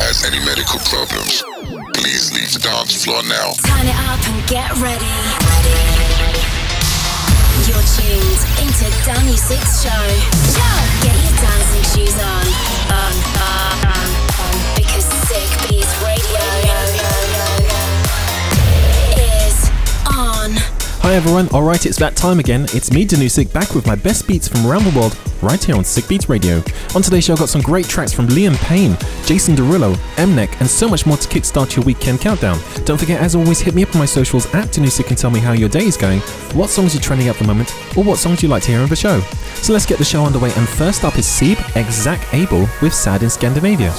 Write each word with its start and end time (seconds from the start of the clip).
has 0.00 0.24
any 0.24 0.38
medical 0.44 0.78
problems, 0.90 1.42
please 1.94 2.32
leave 2.34 2.52
the 2.52 2.58
dance 2.58 3.04
floor 3.04 3.22
now. 3.24 3.54
Turn 3.62 3.86
it 3.86 3.98
up 4.10 4.20
and 4.26 4.38
get 4.50 4.70
ready. 4.82 5.14
You're 7.66 7.86
tuned 7.94 8.42
into 8.60 8.86
Danny 9.06 9.36
Six 9.36 9.82
Show. 9.82 10.04
Get 11.02 11.14
your 11.22 11.36
dancing 11.38 11.86
shoes 11.94 12.18
on. 12.18 12.44
On, 12.90 13.14
on, 13.30 13.33
Hi 21.04 21.16
everyone, 21.16 21.50
alright, 21.50 21.84
it's 21.84 21.98
that 21.98 22.16
time 22.16 22.38
again. 22.38 22.62
It's 22.72 22.90
me, 22.90 23.04
Danu5ik, 23.04 23.52
back 23.52 23.74
with 23.74 23.86
my 23.86 23.94
best 23.94 24.26
beats 24.26 24.48
from 24.48 24.64
around 24.66 24.84
the 24.84 24.98
world, 24.98 25.14
right 25.42 25.62
here 25.62 25.76
on 25.76 25.84
Sick 25.84 26.08
Beats 26.08 26.30
Radio. 26.30 26.62
On 26.94 27.02
today's 27.02 27.24
show, 27.24 27.34
I've 27.34 27.40
got 27.40 27.50
some 27.50 27.60
great 27.60 27.84
tracks 27.84 28.10
from 28.10 28.26
Liam 28.28 28.56
Payne, 28.64 28.96
Jason 29.26 29.54
Derulo, 29.54 29.96
Mnek, 30.16 30.58
and 30.60 30.66
so 30.66 30.88
much 30.88 31.04
more 31.04 31.18
to 31.18 31.28
kickstart 31.28 31.76
your 31.76 31.84
weekend 31.84 32.22
countdown. 32.22 32.58
Don't 32.86 32.96
forget, 32.96 33.20
as 33.20 33.34
always, 33.34 33.60
hit 33.60 33.74
me 33.74 33.82
up 33.82 33.94
on 33.94 33.98
my 33.98 34.06
socials 34.06 34.46
at 34.54 34.68
Danu5ik 34.68 35.08
and 35.10 35.18
tell 35.18 35.30
me 35.30 35.40
how 35.40 35.52
your 35.52 35.68
day 35.68 35.84
is 35.84 35.98
going, 35.98 36.20
what 36.54 36.70
songs 36.70 36.94
you're 36.94 37.02
trending 37.02 37.28
at 37.28 37.36
the 37.36 37.44
moment, 37.44 37.74
or 37.98 38.02
what 38.02 38.18
songs 38.18 38.42
you'd 38.42 38.48
like 38.48 38.62
to 38.62 38.70
hear 38.70 38.80
on 38.80 38.88
the 38.88 38.96
show. 38.96 39.20
So 39.56 39.74
let's 39.74 39.84
get 39.84 39.98
the 39.98 40.06
show 40.06 40.24
underway, 40.24 40.54
and 40.54 40.66
first 40.66 41.04
up 41.04 41.18
is 41.18 41.26
Sieb 41.26 41.58
Zach 41.92 42.32
Abel 42.32 42.66
with 42.80 42.94
Sad 42.94 43.22
in 43.22 43.28
Scandinavia. 43.28 43.92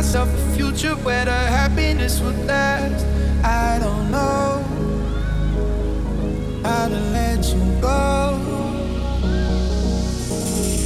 Myself 0.00 0.32
a 0.32 0.56
future 0.56 0.94
where 1.04 1.26
the 1.26 1.30
happiness 1.30 2.22
would 2.22 2.46
last. 2.46 3.04
I 3.44 3.78
don't 3.78 4.10
know 4.10 4.64
how 6.64 6.88
to 6.88 7.00
let 7.12 7.44
you 7.52 7.60
go. 7.82 8.40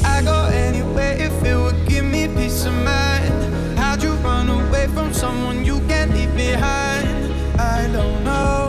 I 0.05 0.21
go 0.21 0.47
anywhere 0.47 1.15
if 1.17 1.33
it 1.45 1.57
would 1.57 1.89
give 1.89 2.05
me 2.05 2.27
peace 2.27 2.65
of 2.65 2.75
mind. 2.75 3.79
How'd 3.79 4.03
you 4.03 4.15
run 4.15 4.49
away 4.49 4.89
from 4.89 5.15
someone 5.15 5.65
you 5.65 5.79
can't 5.87 6.13
leave 6.13 6.35
behind? 6.35 7.33
I 7.57 7.87
don't 7.93 8.25
know 8.25 8.64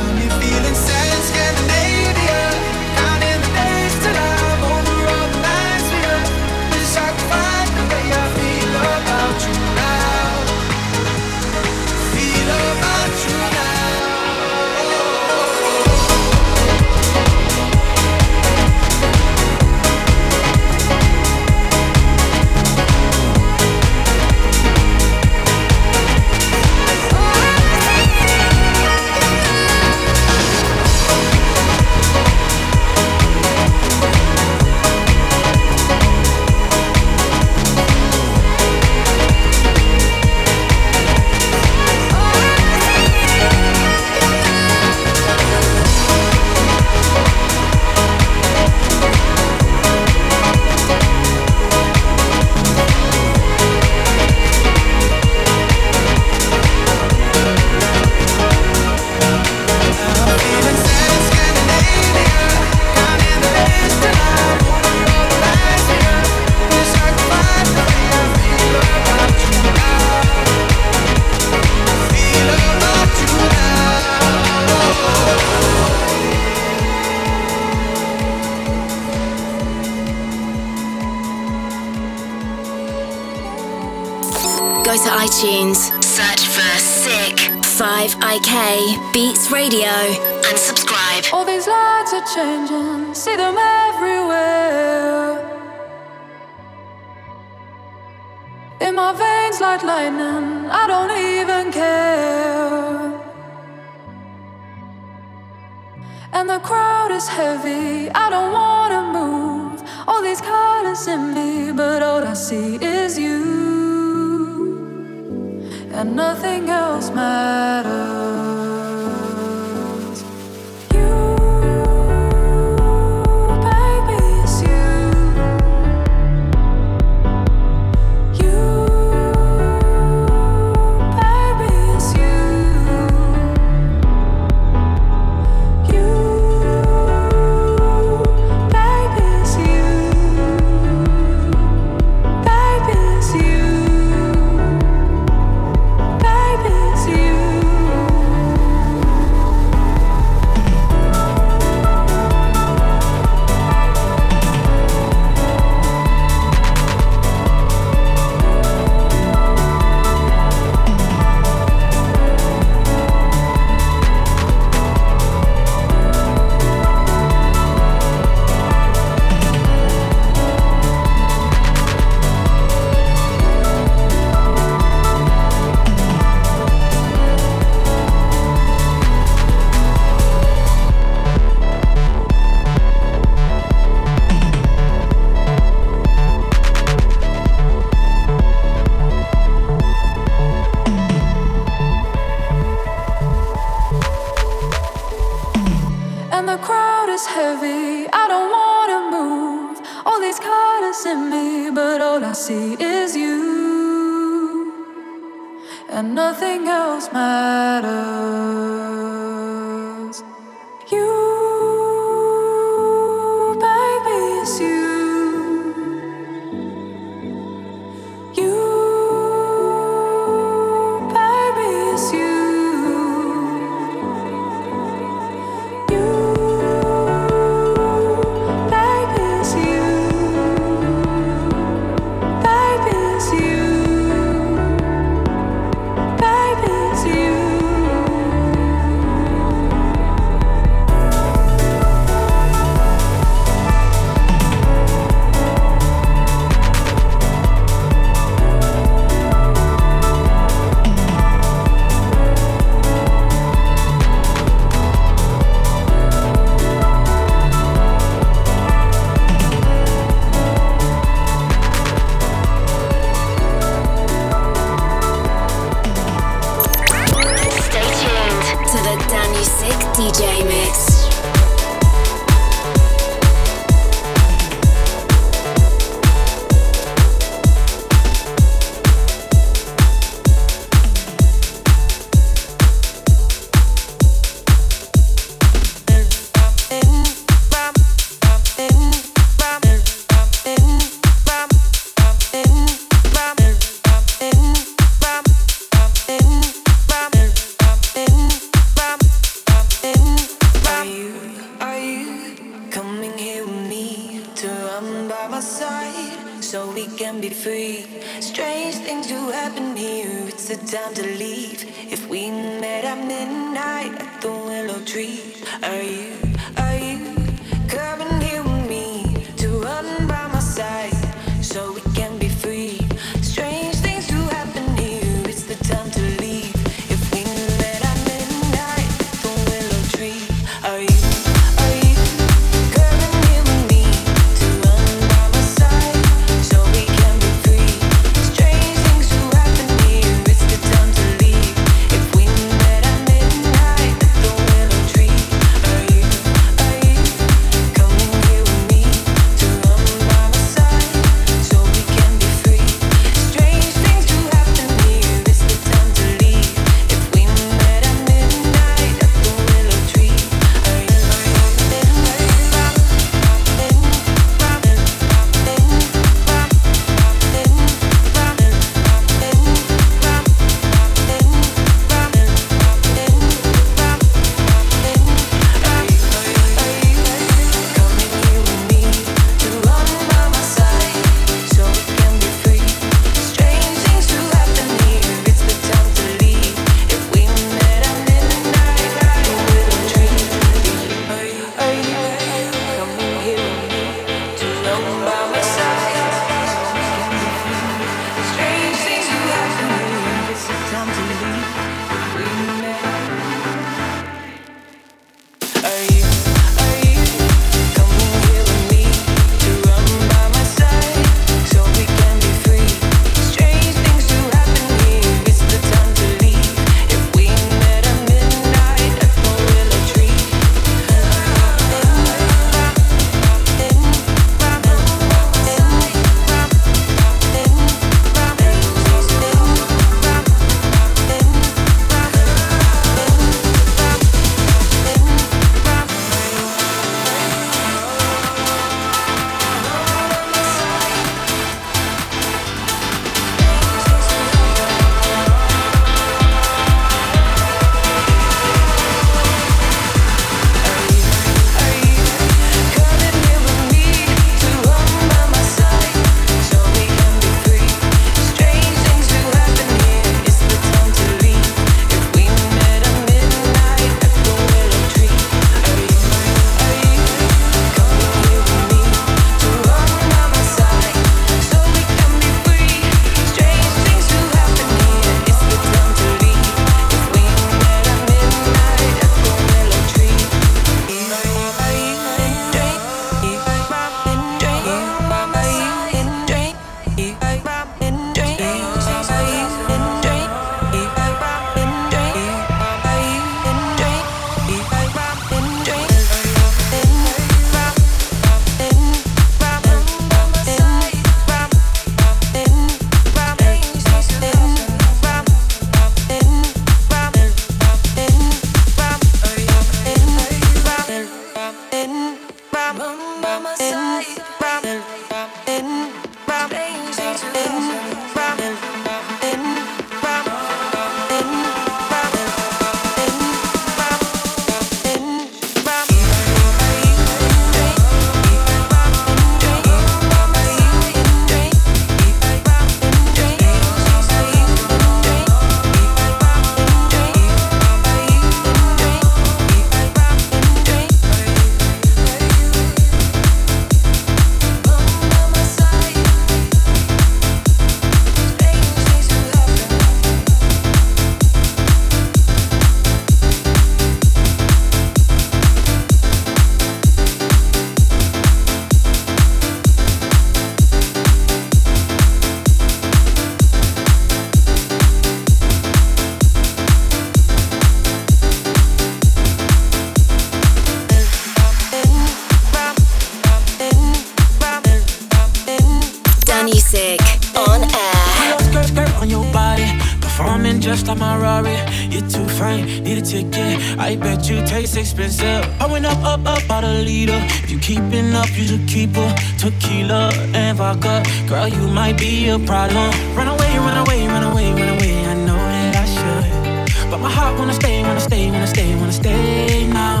you 591.54 591.66
might 591.68 591.98
be 591.98 592.28
a 592.28 592.38
problem. 592.38 592.90
Run 593.14 593.28
away, 593.28 593.52
run 593.58 593.78
away, 593.84 594.06
run 594.06 594.24
away, 594.30 594.52
run 594.52 594.68
away. 594.76 594.94
I 595.06 595.14
know 595.26 595.36
that 595.36 595.76
I 595.84 595.86
should. 595.96 596.90
But 596.90 596.98
my 596.98 597.10
heart 597.10 597.38
wanna 597.38 597.54
stay, 597.54 597.82
wanna 597.82 598.00
stay, 598.00 598.30
wanna 598.30 598.46
stay, 598.46 598.74
wanna 598.76 598.92
stay 598.92 599.66
now. 599.66 600.00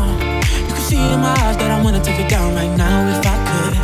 You 0.68 0.74
can 0.76 0.84
see 0.90 1.02
in 1.14 1.20
my 1.20 1.34
eyes 1.44 1.56
that 1.56 1.70
I 1.70 1.82
wanna 1.82 2.02
take 2.02 2.20
it 2.20 2.28
down 2.28 2.54
right 2.54 2.74
now 2.76 2.96
if 3.14 3.26
I 3.34 3.36
could. 3.48 3.74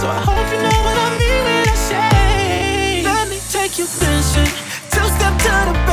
So 0.00 0.06
I 0.08 0.20
hope 0.28 0.46
you 0.52 0.60
know 0.66 0.78
what 0.86 0.96
I 1.06 1.08
mean 1.20 1.40
when 1.46 1.68
I 1.74 1.76
say, 1.90 3.02
let 3.04 3.28
me 3.28 3.38
take 3.56 3.78
you 3.78 3.86
dancing. 4.00 4.52
Two 4.92 5.06
step 5.16 5.34
to 5.44 5.52
the 5.68 5.74
bedroom. 5.86 5.89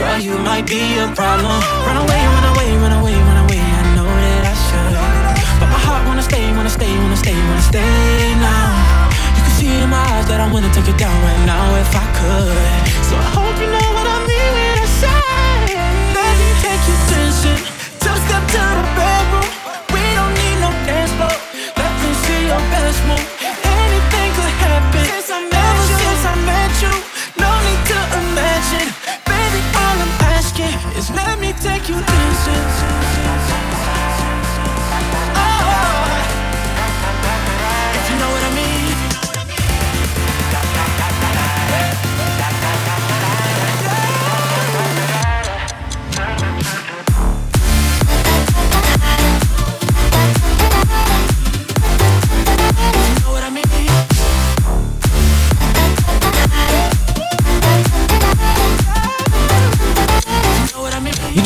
Girl, 0.00 0.18
you 0.18 0.36
might 0.38 0.66
be 0.66 0.80
a 0.96 1.06
problem. 1.12 1.60
Run 1.84 1.98
away, 2.04 2.22
run 2.34 2.46
away, 2.52 2.68
run 2.82 2.94
away, 3.00 3.14
run 3.28 3.38
away. 3.44 3.60
I 3.60 3.82
know 3.96 4.08
that 4.08 4.44
I 4.48 4.56
should, 4.64 4.94
but 5.60 5.68
my 5.68 5.80
heart 5.86 6.02
wanna 6.08 6.24
stay, 6.24 6.44
wanna 6.56 6.72
stay, 6.72 6.88
wanna 7.04 7.20
stay, 7.20 7.36
wanna 7.36 7.66
stay 7.72 8.24
now. 8.40 8.72
You 9.36 9.42
can 9.44 9.54
see 9.60 9.68
it 9.76 9.84
in 9.84 9.90
my 9.92 10.00
eyes 10.16 10.26
that 10.32 10.40
I 10.40 10.46
wanna 10.48 10.72
take 10.72 10.88
it 10.88 10.96
down 10.96 11.16
right 11.28 11.42
now 11.44 11.64
if 11.84 11.90
I 11.92 12.06
could. 12.16 12.80
So 13.08 13.14
I 13.24 13.28
hope 13.36 13.56
you 13.60 13.68
know 13.68 13.88
what 13.96 14.06
I 14.16 14.18
mean 14.30 14.50
when 14.56 14.76
I 14.84 14.88
say, 15.02 15.22
let 16.16 16.32
me 16.40 16.48
take 16.64 16.82
you 16.88 16.96
dancing. 17.12 17.60
Two 18.00 18.16
step 18.24 18.42
to 18.56 18.62
the 18.80 18.84
bedroom. 18.96 19.48
We 19.92 20.02
don't 20.16 20.32
need 20.40 20.56
no 20.64 20.70
dance 20.88 21.12
floor. 21.18 21.36
Let 21.76 21.92
me 22.00 22.10
see 22.24 22.40
your 22.48 22.62
best 22.72 23.00
move. 23.04 23.39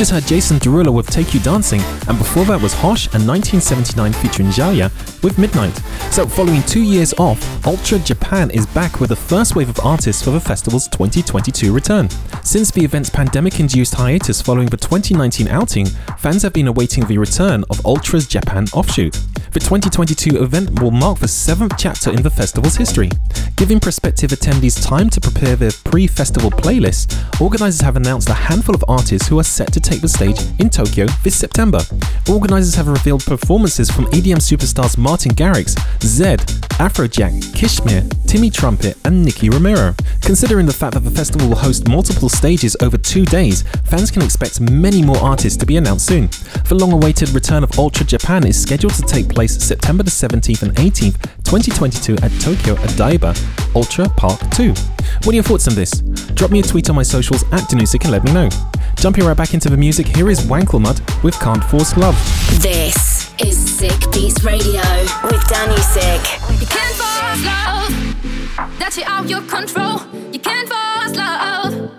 Just 0.04 0.12
heard 0.12 0.26
Jason 0.26 0.58
Derulo 0.58 0.92
with 0.92 1.08
Take 1.08 1.32
You 1.32 1.40
Dancing, 1.40 1.80
and 1.80 2.18
before 2.18 2.44
that 2.44 2.60
was 2.60 2.74
Hosh 2.74 3.06
and 3.14 3.26
1979 3.26 4.12
featuring 4.12 4.48
Jalja 4.50 4.90
with 5.24 5.38
Midnight. 5.38 5.74
So, 6.12 6.26
following 6.26 6.62
two 6.64 6.82
years 6.82 7.14
off, 7.14 7.66
Ultra 7.66 7.98
Japan 7.98 8.50
is 8.50 8.66
back 8.66 9.00
with 9.00 9.08
the 9.08 9.16
first 9.16 9.56
wave 9.56 9.70
of 9.70 9.80
artists 9.80 10.22
for 10.22 10.30
the 10.30 10.38
festival's 10.38 10.86
2022 10.88 11.72
return. 11.72 12.08
Since 12.42 12.70
the 12.70 12.84
event's 12.84 13.10
pandemic 13.10 13.58
induced 13.58 13.94
hiatus 13.94 14.42
following 14.42 14.68
the 14.68 14.76
2019 14.76 15.48
outing, 15.48 15.86
fans 16.18 16.42
have 16.42 16.52
been 16.52 16.68
awaiting 16.68 17.06
the 17.06 17.18
return 17.18 17.64
of 17.70 17.84
Ultra's 17.86 18.28
Japan 18.28 18.66
offshoot. 18.74 19.18
The 19.52 19.60
2022 19.60 20.42
event 20.42 20.80
will 20.80 20.90
mark 20.90 21.20
the 21.20 21.28
seventh 21.28 21.74
chapter 21.78 22.10
in 22.10 22.22
the 22.22 22.30
festival's 22.30 22.76
history. 22.76 23.08
Giving 23.56 23.78
prospective 23.78 24.32
attendees 24.32 24.84
time 24.84 25.08
to 25.10 25.20
prepare 25.20 25.54
their 25.54 25.70
pre 25.84 26.08
festival 26.08 26.50
playlists, 26.50 27.40
organisers 27.40 27.80
have 27.80 27.94
announced 27.94 28.28
a 28.28 28.34
handful 28.34 28.74
of 28.74 28.84
artists 28.88 29.28
who 29.28 29.38
are 29.38 29.44
set 29.44 29.72
to 29.72 29.80
take 29.80 30.00
the 30.00 30.08
stage 30.08 30.40
in 30.58 30.68
Tokyo 30.68 31.06
this 31.22 31.36
September. 31.36 31.80
Organisers 32.28 32.74
have 32.74 32.88
revealed 32.88 33.24
performances 33.24 33.88
from 33.90 34.06
EDM 34.06 34.38
superstars 34.38 34.98
Martin 35.14 35.34
Garrix, 35.36 35.76
Zedd, 36.00 36.40
Afrojack, 36.80 37.40
KSHMR, 37.52 38.26
Timmy 38.26 38.50
Trumpet, 38.50 38.96
and 39.04 39.24
Nicky 39.24 39.48
Romero. 39.48 39.94
Considering 40.22 40.66
the 40.66 40.72
fact 40.72 40.94
that 40.94 41.04
the 41.04 41.10
festival 41.12 41.46
will 41.46 41.54
host 41.54 41.86
multiple 41.86 42.28
stages 42.28 42.76
over 42.82 42.98
two 42.98 43.24
days, 43.24 43.62
fans 43.84 44.10
can 44.10 44.22
expect 44.22 44.60
many 44.60 45.02
more 45.02 45.18
artists 45.18 45.56
to 45.58 45.66
be 45.66 45.76
announced 45.76 46.06
soon. 46.06 46.26
The 46.68 46.74
long 46.74 46.90
awaited 46.90 47.28
return 47.28 47.62
of 47.62 47.78
Ultra 47.78 48.04
Japan 48.04 48.44
is 48.44 48.60
scheduled 48.60 48.94
to 48.94 49.02
take 49.02 49.28
place 49.28 49.56
September 49.56 50.02
the 50.02 50.10
17th 50.10 50.62
and 50.62 50.74
18th, 50.74 51.22
2022 51.44 52.14
at 52.14 52.32
Tokyo 52.40 52.74
Odaiba 52.74 53.38
Ultra 53.76 54.08
Park 54.08 54.40
2. 54.50 54.70
What 54.70 55.28
are 55.28 55.34
your 55.34 55.44
thoughts 55.44 55.68
on 55.68 55.76
this? 55.76 55.92
Drop 56.34 56.50
me 56.50 56.58
a 56.58 56.62
tweet 56.64 56.90
on 56.90 56.96
my 56.96 57.04
socials 57.04 57.44
at 57.52 57.60
Danu5ik 57.70 58.02
and 58.02 58.10
let 58.10 58.24
me 58.24 58.32
know. 58.32 58.48
Jumping 58.96 59.24
right 59.24 59.36
back 59.36 59.54
into 59.54 59.70
the 59.70 59.76
music, 59.76 60.08
here 60.08 60.28
is 60.28 60.40
Wankelmut 60.40 61.22
with 61.22 61.38
Can't 61.38 61.62
Force 61.62 61.96
Love. 61.96 62.16
This 62.60 63.13
is 63.40 63.78
Sick 63.78 63.98
Beats 64.12 64.44
Radio 64.44 64.82
with 65.24 65.42
Danny 65.48 65.76
Sick. 65.78 66.22
You 66.60 66.66
can't 66.66 66.94
force 66.94 67.44
love. 67.44 68.78
that's 68.78 68.96
shit 68.96 69.06
out 69.08 69.28
your 69.28 69.42
control. 69.42 70.00
You 70.32 70.38
can't 70.38 70.68
force 70.68 71.16
love. 71.16 71.90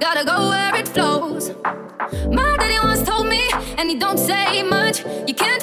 Gotta 0.00 0.24
go 0.24 0.50
where 0.50 0.74
it 0.76 0.88
flows. 0.88 1.50
My 2.30 2.56
daddy 2.58 2.78
once 2.82 3.02
told 3.02 3.26
me, 3.26 3.42
and 3.76 3.90
he 3.90 3.98
don't 3.98 4.18
say 4.18 4.62
much. 4.62 5.04
You 5.26 5.34
can't 5.34 5.62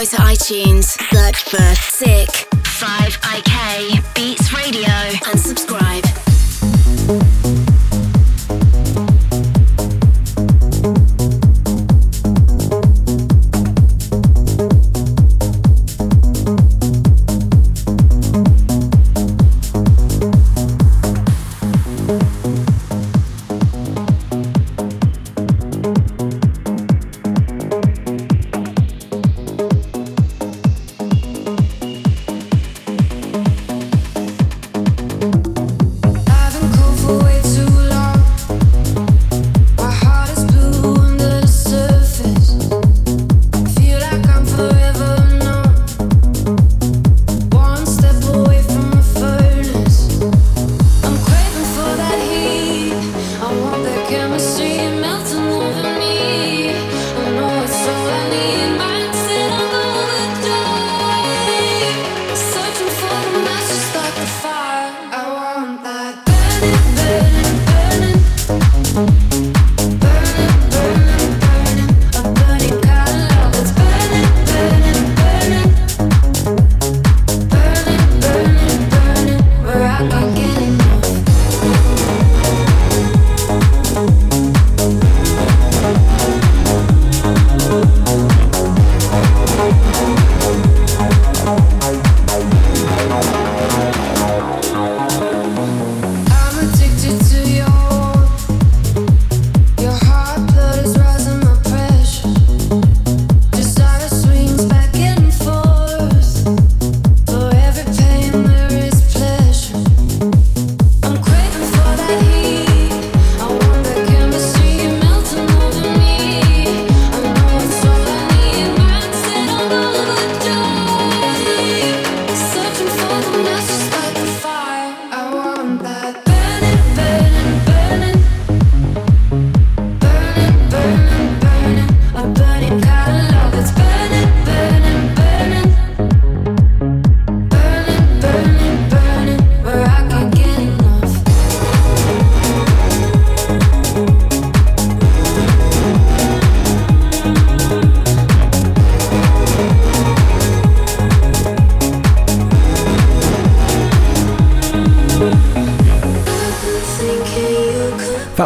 go 0.00 0.06
to 0.06 0.16
iTunes, 0.16 0.98
search 1.12 1.42
for 1.42 1.74
Sick 1.74 2.28
5IK 2.62 4.14
Beats 4.14 4.54
Radio 4.54 4.88
and 5.28 5.38
subscribe. 5.38 6.19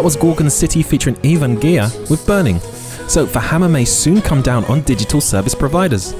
Was 0.05 0.17
Gorgon 0.17 0.51
City 0.51 0.83
featuring 0.83 1.17
Ivan 1.25 1.59
Jay 1.59 1.81
with 2.11 2.27
Burning. 2.27 2.61
So, 3.09 3.25
the 3.25 3.41
hammer 3.41 3.71
may 3.71 3.87
soon 3.87 4.21
come 4.21 4.43
down 4.43 4.67
on 4.67 4.83
digital 4.83 5.19
service 5.19 5.55
providers. 5.55 6.13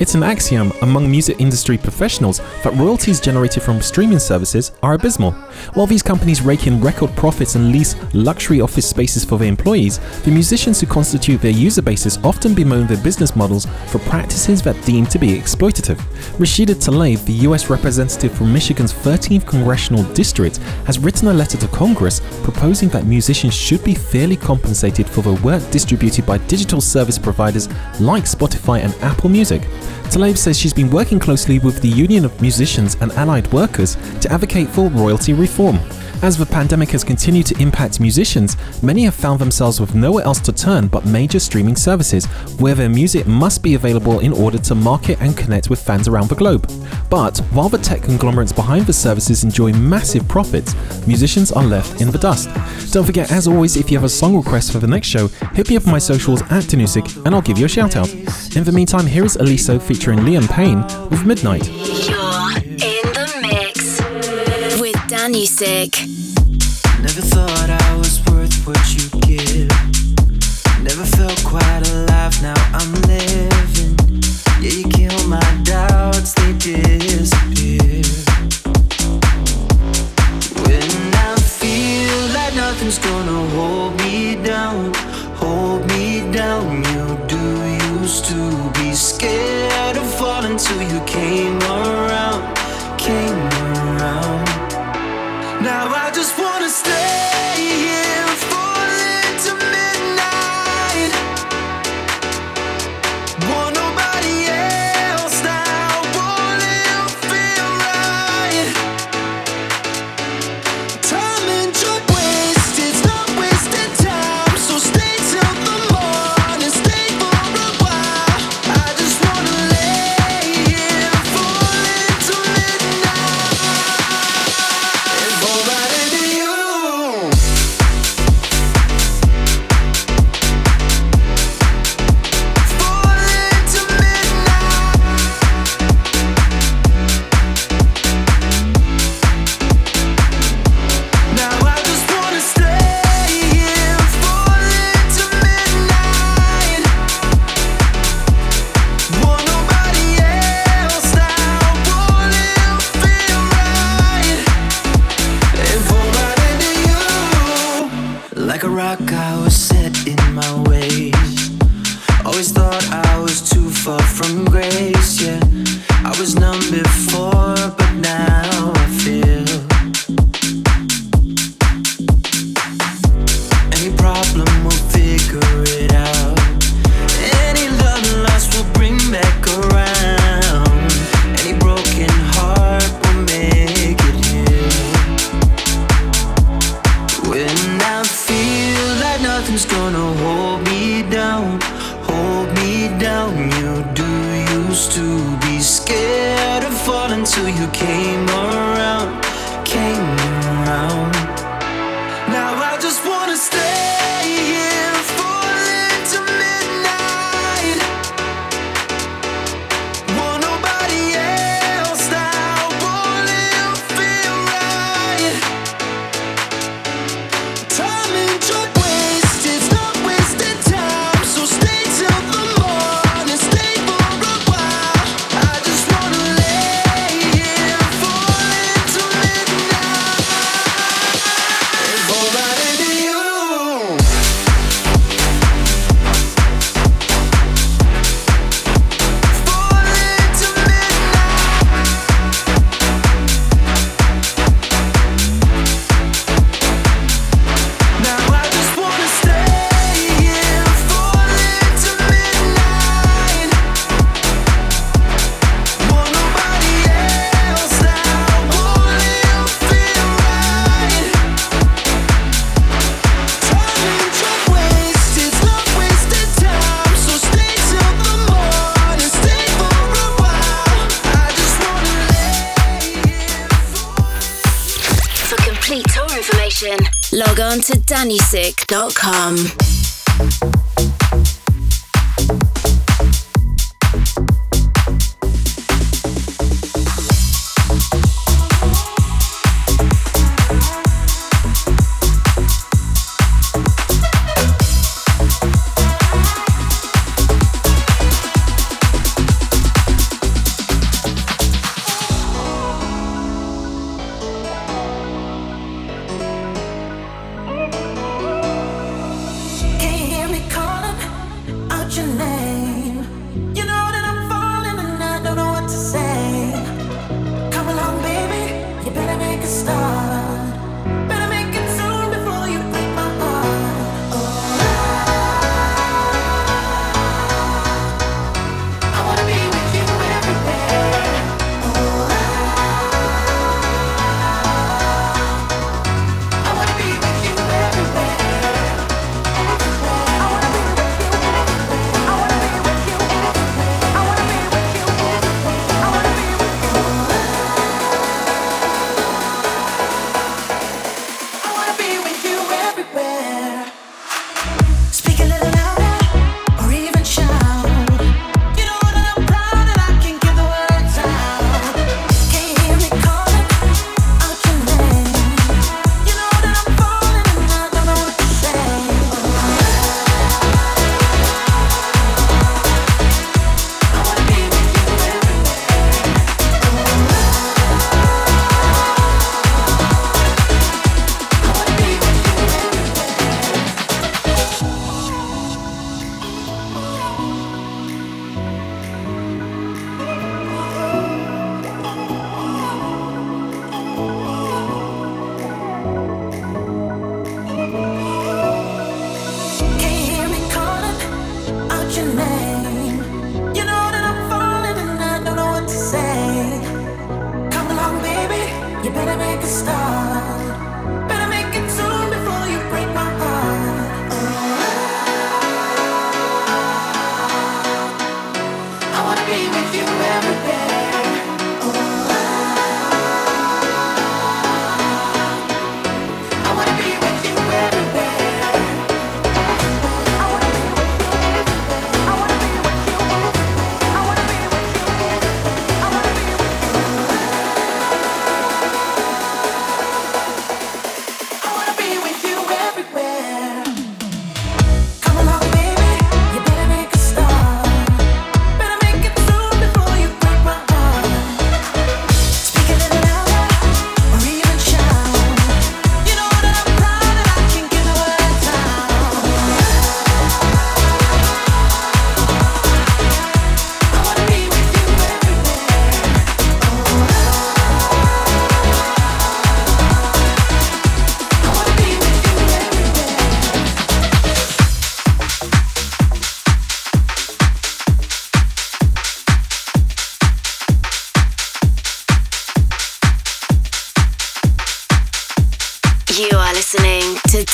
It's 0.00 0.14
an 0.14 0.22
axiom 0.22 0.72
among 0.82 1.10
music 1.10 1.40
industry 1.40 1.76
professionals 1.76 2.38
that 2.62 2.72
royalties 2.74 3.20
generated 3.20 3.64
from 3.64 3.82
streaming 3.82 4.20
services 4.20 4.70
are 4.80 4.94
abysmal. 4.94 5.32
While 5.74 5.88
these 5.88 6.04
companies 6.04 6.40
rake 6.40 6.68
in 6.68 6.80
record 6.80 7.10
profits 7.16 7.56
and 7.56 7.72
lease 7.72 7.96
luxury 8.14 8.60
office 8.60 8.88
spaces 8.88 9.24
for 9.24 9.38
their 9.38 9.48
employees, 9.48 9.98
the 10.22 10.30
musicians 10.30 10.80
who 10.80 10.86
constitute 10.86 11.40
their 11.40 11.50
user 11.50 11.82
bases 11.82 12.16
often 12.18 12.54
bemoan 12.54 12.86
their 12.86 13.02
business 13.02 13.34
models 13.34 13.66
for 13.88 13.98
practices 14.00 14.62
that 14.62 14.80
deem 14.84 15.04
to 15.06 15.18
be 15.18 15.36
exploitative. 15.36 15.96
Rashida 16.38 16.76
Tlaib, 16.76 17.24
the 17.24 17.48
US 17.48 17.68
representative 17.68 18.32
from 18.32 18.52
Michigan's 18.52 18.92
13th 18.92 19.46
congressional 19.46 20.04
district, 20.14 20.58
has 20.86 21.00
written 21.00 21.26
a 21.26 21.34
letter 21.34 21.58
to 21.58 21.66
Congress 21.68 22.20
proposing 22.44 22.88
that 22.90 23.06
musicians 23.06 23.54
should 23.54 23.82
be 23.82 23.94
fairly 23.94 24.36
compensated 24.36 25.08
for 25.08 25.22
the 25.22 25.34
work 25.42 25.68
distributed 25.72 26.24
by 26.24 26.38
digital 26.46 26.80
service 26.80 27.18
providers 27.18 27.68
like 28.00 28.24
Spotify 28.24 28.84
and 28.84 28.94
Apple 29.02 29.28
Music. 29.28 29.62
Tlaib 30.10 30.36
says 30.36 30.58
she's 30.58 30.72
been 30.72 30.90
working 30.90 31.18
closely 31.18 31.58
with 31.58 31.80
the 31.80 31.88
Union 31.88 32.24
of 32.24 32.40
Musicians 32.40 32.96
and 33.00 33.12
Allied 33.12 33.52
Workers 33.52 33.96
to 34.20 34.32
advocate 34.32 34.68
for 34.68 34.88
royalty 34.90 35.32
reform. 35.32 35.78
As 36.20 36.36
the 36.36 36.46
pandemic 36.46 36.90
has 36.90 37.04
continued 37.04 37.46
to 37.46 37.62
impact 37.62 38.00
musicians, 38.00 38.56
many 38.82 39.04
have 39.04 39.14
found 39.14 39.38
themselves 39.38 39.80
with 39.80 39.94
nowhere 39.94 40.24
else 40.24 40.40
to 40.40 40.52
turn 40.52 40.88
but 40.88 41.06
major 41.06 41.38
streaming 41.38 41.76
services, 41.76 42.26
where 42.58 42.74
their 42.74 42.88
music 42.88 43.28
must 43.28 43.62
be 43.62 43.74
available 43.74 44.18
in 44.18 44.32
order 44.32 44.58
to 44.58 44.74
market 44.74 45.20
and 45.20 45.36
connect 45.36 45.70
with 45.70 45.80
fans 45.80 46.08
around 46.08 46.28
the 46.28 46.34
globe. 46.34 46.68
But 47.08 47.38
while 47.52 47.68
the 47.68 47.78
tech 47.78 48.02
conglomerates 48.02 48.52
behind 48.52 48.86
the 48.86 48.92
services 48.92 49.44
enjoy 49.44 49.72
massive 49.74 50.26
profits, 50.26 50.74
musicians 51.06 51.52
are 51.52 51.64
left 51.64 52.00
in 52.00 52.10
the 52.10 52.18
dust. 52.18 52.48
Don't 52.92 53.06
forget, 53.06 53.30
as 53.30 53.46
always, 53.46 53.76
if 53.76 53.88
you 53.88 53.96
have 53.96 54.04
a 54.04 54.08
song 54.08 54.36
request 54.36 54.72
for 54.72 54.78
the 54.78 54.88
next 54.88 55.06
show, 55.06 55.28
hit 55.54 55.70
me 55.70 55.76
up 55.76 55.86
on 55.86 55.92
my 55.92 55.98
socials 55.98 56.42
at 56.42 56.64
Danu5ik 56.64 57.26
and 57.26 57.34
I'll 57.34 57.42
give 57.42 57.58
you 57.58 57.66
a 57.66 57.68
shout 57.68 57.94
out. 57.94 58.12
In 58.56 58.64
the 58.64 58.72
meantime, 58.72 59.06
here 59.06 59.24
is 59.24 59.36
Alesso 59.36 59.80
featuring 59.80 60.18
Liam 60.20 60.48
Payne 60.50 60.82
with 61.10 61.24
Midnight. 61.24 62.67
With 65.28 65.58
Danu5ik. 65.58 66.06
Never 67.02 67.20
thought 67.20 67.70
I 67.70 67.96
was 67.98 68.22
worth 68.24 68.64
what 68.64 68.94
you 68.94 69.08
give. 69.20 69.68
Never 70.82 71.04
felt 71.04 71.44
quite 71.44 71.86
alive, 71.90 72.40
now 72.40 72.54
I'm 72.72 72.92
living. 73.06 73.96
Yeah, 74.60 74.72
you 74.72 74.88
kill 74.88 75.28
my 75.28 75.60
doubts, 75.64 76.32
they 76.32 76.52
disappear. 76.54 78.02
When 80.64 81.14
I 81.14 81.36
feel 81.38 82.18
like 82.32 82.54
nothing's 82.54 82.98
gonna 82.98 83.48
hold 83.54 83.96
me 83.98 84.36
down, 84.42 84.94
hold 85.36 85.86
me 85.88 86.30
down. 86.32 86.84
You 86.84 87.18
do 87.26 87.58
used 88.00 88.24
to 88.26 88.70
be 88.80 88.94
scared 88.94 89.96
of 89.96 90.06
falling 90.14 90.56
till 90.56 90.82
you 90.82 91.00
came 91.04 91.58
around, 91.62 92.57
Now 95.60 95.88
I 95.88 96.12
just 96.12 96.38
wanna 96.38 96.68
stay 96.68 97.27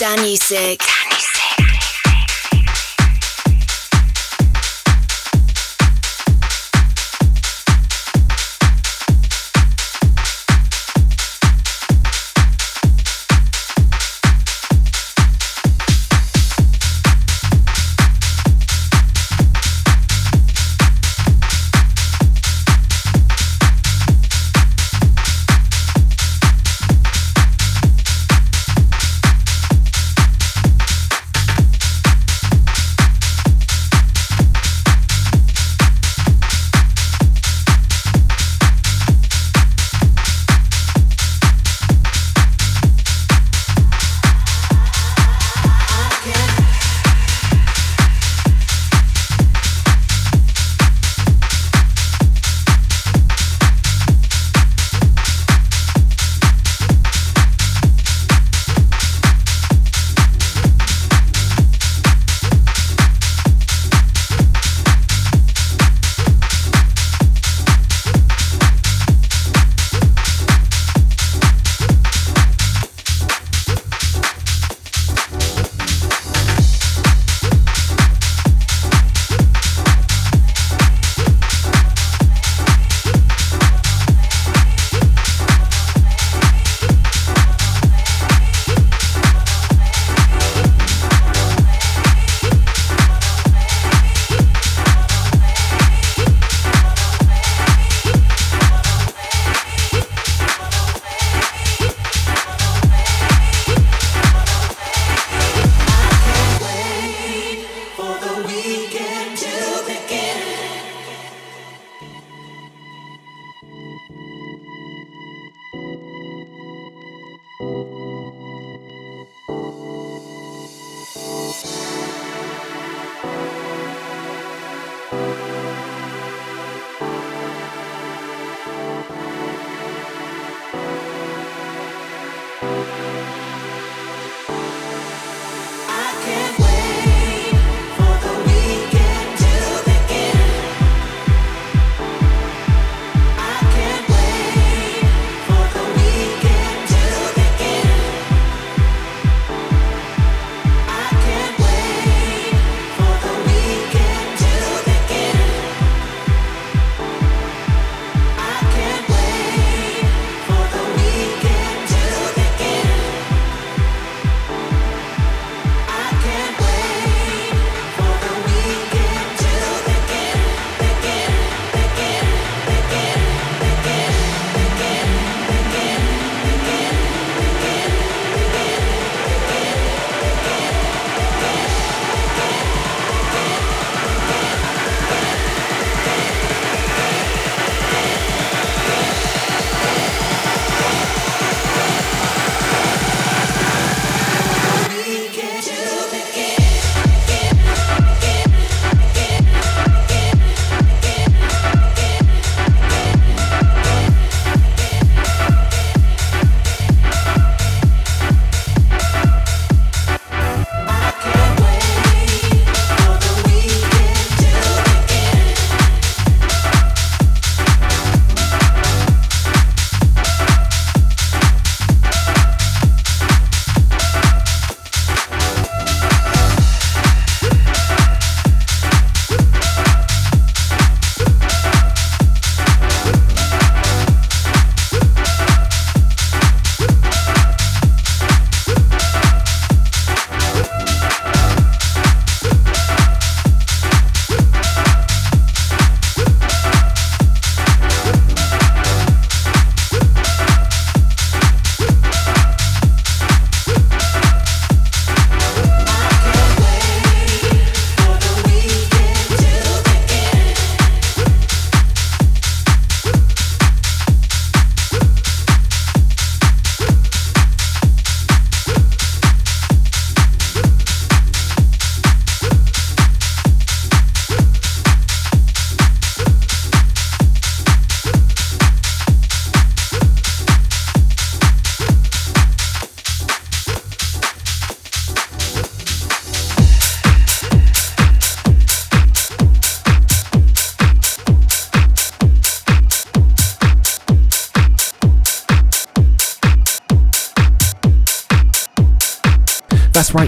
listening 0.05 0.94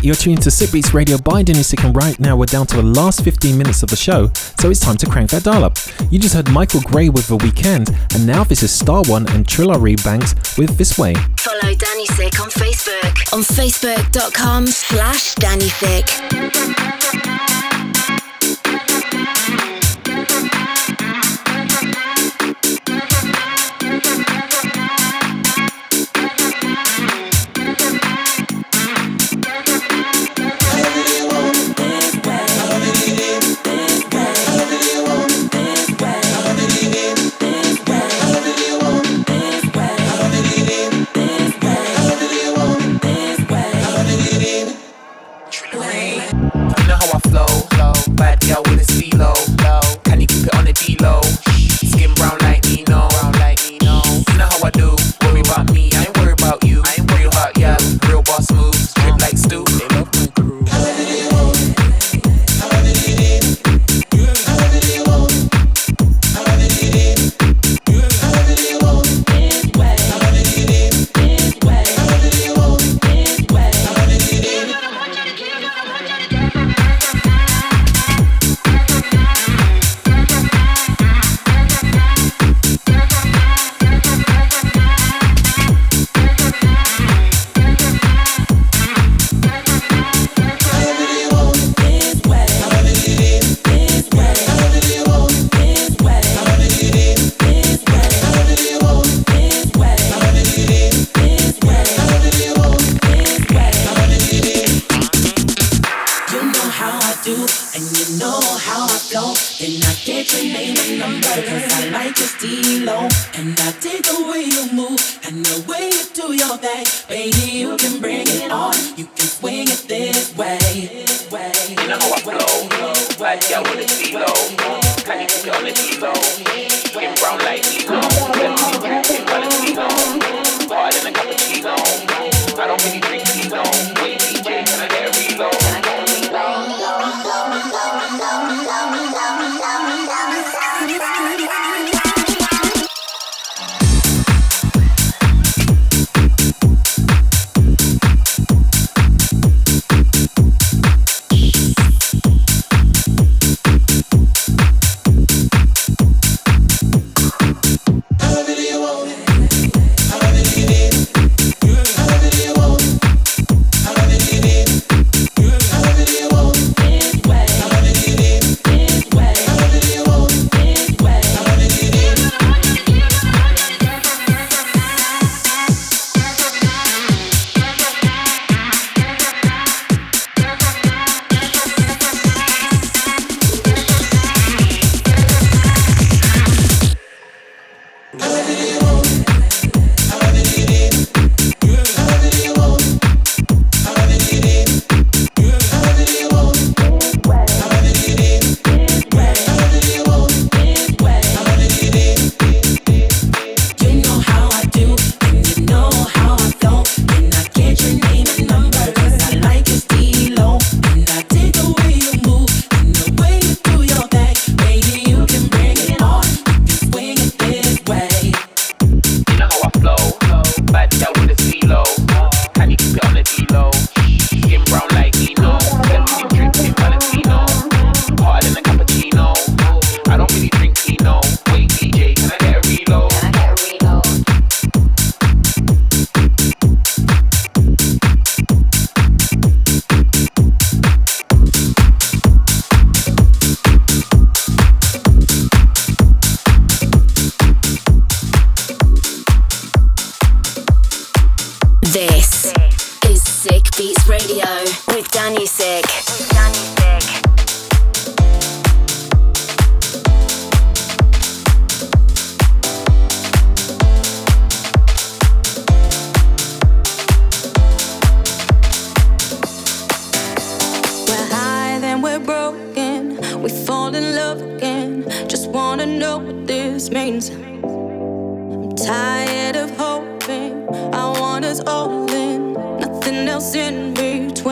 you're 0.07 0.15
tuned 0.15 0.41
to 0.41 0.51
5IK 0.51 0.73
Beats 0.73 0.95
Radio 0.95 1.19
by 1.19 1.43
Danu5ik, 1.43 1.85
and 1.85 1.97
right 1.97 2.19
now 2.21 2.37
we're 2.37 2.47
down 2.47 2.65
to 2.69 2.77
the 2.77 2.83
last 2.83 3.25
15 3.25 3.59
minutes 3.59 3.83
of 3.83 3.91
the 3.91 3.97
show, 3.97 4.31
so 4.61 4.71
it's 4.71 4.79
time 4.79 4.97
to 4.99 5.07
crank 5.07 5.31
that 5.31 5.43
dial 5.43 5.65
up. 5.65 5.79
You 6.11 6.21
just 6.21 6.35
heard 6.35 6.49
Michael 6.51 6.81
Gray 6.83 7.09
with 7.09 7.27
The 7.27 7.37
Weekend, 7.37 7.91
and 8.15 8.25
now 8.25 8.45
this 8.45 8.63
is 8.63 8.71
Star 8.71 9.03
One 9.07 9.27
and 9.31 9.45
Trillary 9.45 10.03
Banks 10.05 10.35
with 10.57 10.77
This 10.79 10.97
Way. 10.97 11.15
Follow 11.39 11.75
Danu5ik 11.75 12.41
on 12.41 12.51
Facebook 12.51 13.35
on 13.35 13.43
facebook.com 13.43 14.69
slash 14.69 15.35
Danu5ik. 15.35 17.06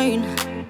mine. 0.05 0.67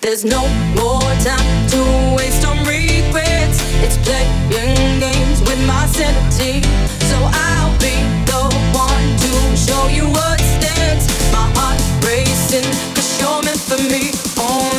There's 0.00 0.24
no 0.24 0.42
more 0.74 1.10
time 1.22 1.68
to 1.70 2.16
waste 2.16 2.46
on 2.46 2.58
regrets. 2.64 3.58
It's 3.84 3.98
playing 3.98 5.00
games 5.00 5.40
with 5.42 5.60
my 5.66 5.86
sanity. 5.86 6.62
So 7.10 7.16
I'll 7.20 7.76
be 7.78 7.96
the 8.30 8.42
one 8.72 9.06
to 9.24 9.56
show 9.56 9.88
you 9.88 10.08
what's 10.08 10.52
next. 10.60 11.08
My 11.32 11.46
heart 11.56 11.80
racing, 12.04 12.68
cause 12.94 13.20
you're 13.20 13.42
meant 13.42 13.60
for 13.60 13.82
me. 13.90 14.10
Oh. 14.38 14.75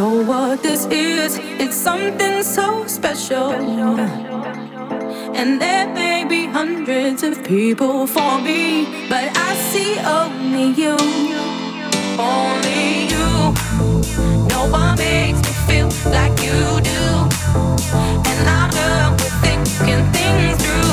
know 0.00 0.22
what 0.22 0.62
this 0.62 0.86
is. 0.86 1.38
It's 1.62 1.76
something 1.76 2.42
so 2.42 2.86
special. 2.86 3.50
And 5.38 5.60
there 5.60 5.86
may 6.00 6.24
be 6.24 6.46
hundreds 6.46 7.22
of 7.22 7.44
people 7.44 8.06
for 8.06 8.32
me, 8.40 8.60
but 9.12 9.26
I 9.48 9.50
see 9.70 9.92
only 10.20 10.68
you. 10.82 10.96
Only 12.32 12.84
you. 13.12 13.28
No 14.54 14.60
one 14.80 14.96
makes 14.96 15.40
me 15.46 15.52
feel 15.68 15.90
like 16.16 16.36
you 16.46 16.60
do. 16.92 17.02
And 18.30 18.40
I'm 18.56 18.70
done 18.78 19.12
with 19.20 19.36
thinking 19.44 20.04
things 20.16 20.56
through. 20.62 20.89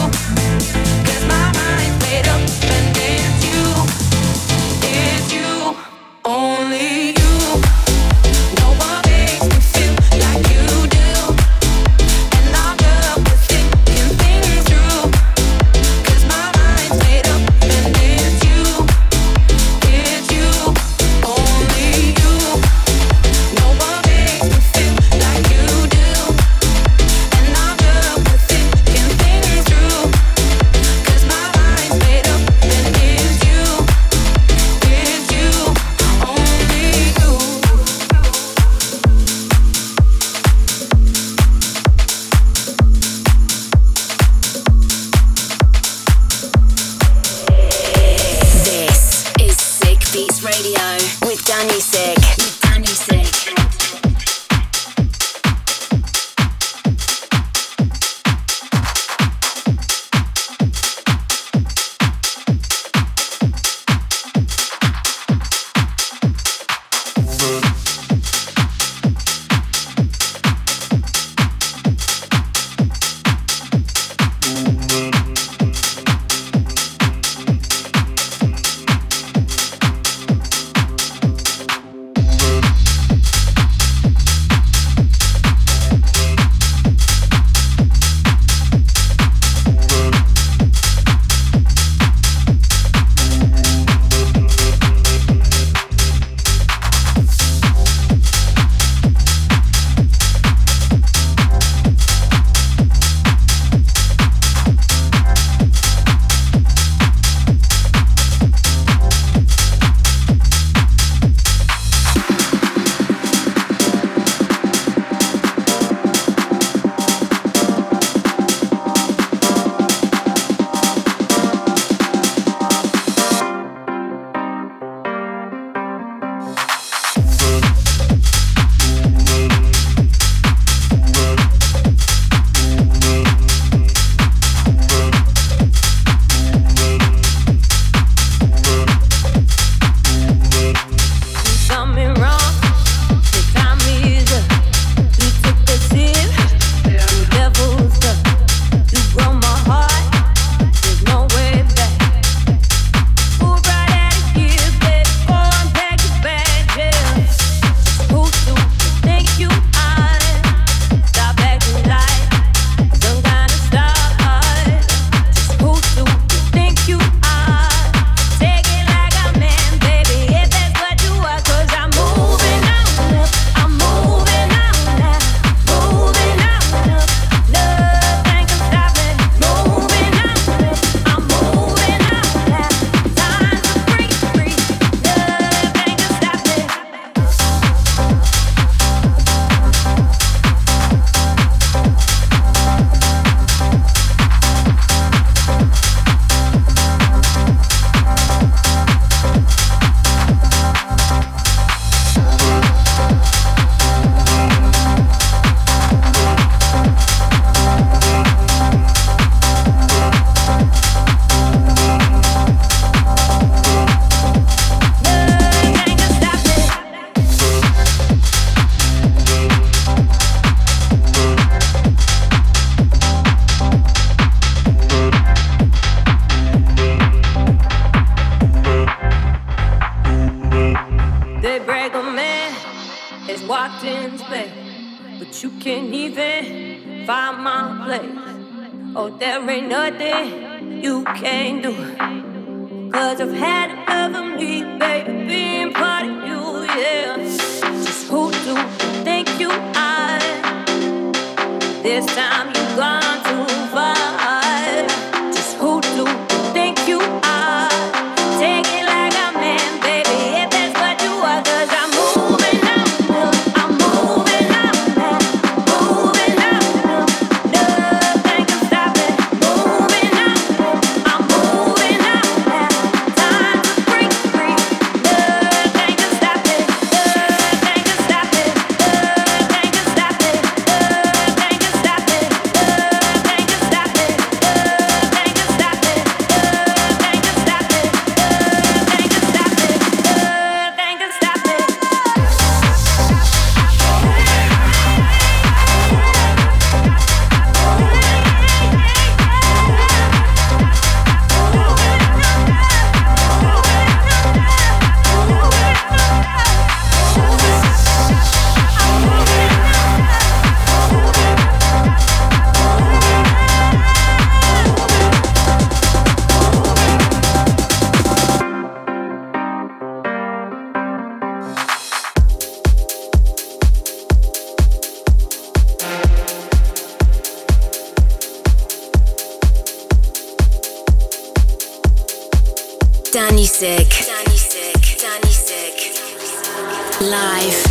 life. 337.18 337.67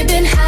you've 0.00 0.08
been 0.08 0.39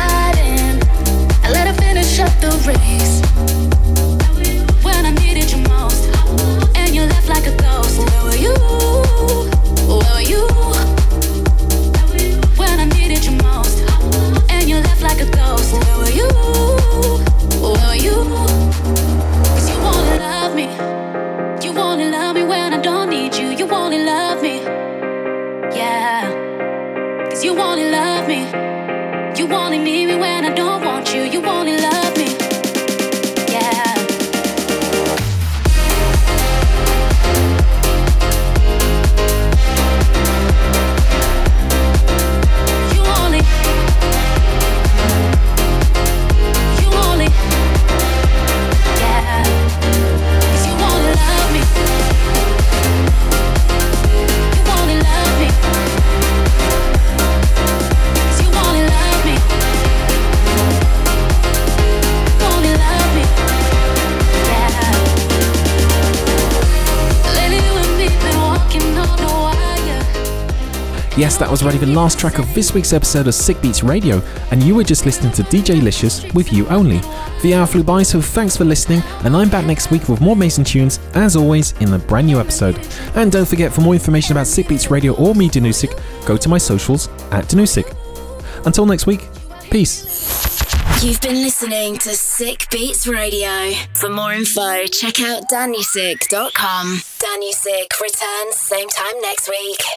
was 71.52 71.62
already 71.62 71.76
the 71.76 71.86
last 71.86 72.18
track 72.18 72.38
of 72.38 72.54
this 72.54 72.72
week's 72.72 72.94
episode 72.94 73.26
of 73.26 73.34
5IK 73.34 73.60
Beats 73.60 73.82
Radio, 73.82 74.22
and 74.50 74.62
you 74.62 74.74
were 74.74 74.82
just 74.82 75.04
listening 75.04 75.32
to 75.32 75.42
DJ 75.42 75.82
Licious 75.82 76.24
with 76.32 76.50
You 76.50 76.66
Only. 76.68 76.98
The 77.42 77.52
hour 77.52 77.66
flew 77.66 77.84
by, 77.84 78.04
so 78.04 78.22
thanks 78.22 78.56
for 78.56 78.64
listening, 78.64 79.02
and 79.22 79.36
I'm 79.36 79.50
back 79.50 79.66
next 79.66 79.90
week 79.90 80.08
with 80.08 80.22
more 80.22 80.34
Mason 80.34 80.64
tunes, 80.64 80.98
as 81.12 81.36
always, 81.36 81.72
in 81.72 81.90
the 81.90 81.98
brand 81.98 82.26
new 82.26 82.40
episode. 82.40 82.78
And 83.16 83.30
don't 83.30 83.46
forget, 83.46 83.70
for 83.70 83.82
more 83.82 83.92
information 83.92 84.32
about 84.32 84.46
5IK 84.46 84.66
Beats 84.66 84.90
Radio 84.90 85.14
or 85.16 85.34
me, 85.34 85.50
Danu5ik, 85.50 86.26
go 86.26 86.38
to 86.38 86.48
my 86.48 86.56
socials 86.56 87.08
at 87.30 87.44
Danu5ik. 87.48 88.64
Until 88.64 88.86
next 88.86 89.06
week, 89.06 89.28
peace. 89.70 91.04
You've 91.04 91.20
been 91.20 91.42
listening 91.42 91.98
to 91.98 92.14
Sick 92.14 92.66
Beats 92.70 93.06
Radio. 93.06 93.74
For 93.92 94.08
more 94.08 94.32
info, 94.32 94.86
check 94.86 95.20
out 95.20 95.50
danu5ik.com. 95.50 97.02
Danu5ik 97.20 98.00
returns 98.00 98.56
same 98.56 98.88
time 98.88 99.20
next 99.20 99.50
week. 99.50 99.82